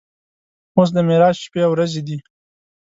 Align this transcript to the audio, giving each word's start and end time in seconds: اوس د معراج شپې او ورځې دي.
اوس 0.77 0.89
د 0.93 0.97
معراج 1.07 1.35
شپې 1.43 1.61
او 1.65 1.71
ورځې 1.73 2.01
دي. 2.07 2.17